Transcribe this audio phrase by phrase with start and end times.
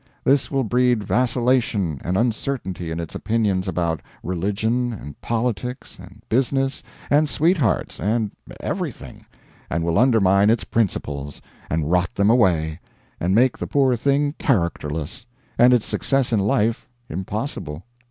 [0.23, 6.81] This will breed vacillation and uncertainty in its opinions about religion, and politics, and business,
[7.11, 9.27] and sweethearts, and everything,
[9.69, 12.79] and will undermine its principles, and rot them away,
[13.19, 15.27] and make the poor thing characterless,
[15.59, 17.83] and its success in life impossible.